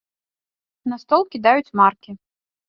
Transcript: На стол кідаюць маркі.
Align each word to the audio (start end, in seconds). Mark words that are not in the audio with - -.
На 0.91 0.97
стол 1.03 1.21
кідаюць 1.35 1.75
маркі. 1.83 2.11